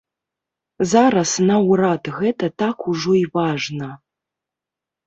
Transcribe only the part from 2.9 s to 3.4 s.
ужо і